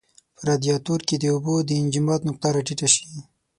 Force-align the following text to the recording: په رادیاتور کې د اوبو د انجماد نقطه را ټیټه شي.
په 0.35 0.41
رادیاتور 0.49 0.99
کې 1.07 1.15
د 1.19 1.25
اوبو 1.33 1.55
د 1.67 1.69
انجماد 1.81 2.19
نقطه 2.29 2.47
را 2.55 2.61
ټیټه 2.67 2.87
شي. 2.93 3.05